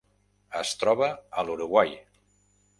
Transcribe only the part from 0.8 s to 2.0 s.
troba a l'Uruguai.